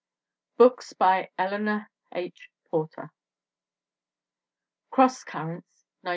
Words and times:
BOOKS 0.57 0.93
BY 0.93 1.29
ELEANOR 1.37 1.87
H. 2.15 2.47
PORT1R 2.73 3.11
Cross 4.89 5.23
Currents, 5.25 5.67
1907. 6.01 6.09